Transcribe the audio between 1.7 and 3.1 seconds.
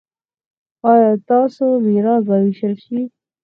میراث به ویشل شي؟